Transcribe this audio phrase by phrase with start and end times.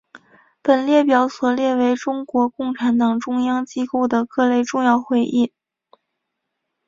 [0.63, 5.53] 本列表所列为中国共产党中央机构的各类重要会议。